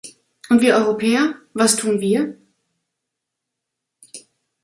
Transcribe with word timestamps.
Und 0.49 0.61
wir 0.61 0.77
Europäer, 0.77 1.35
was 1.53 1.75
tun 1.75 1.99
wir? 2.01 2.35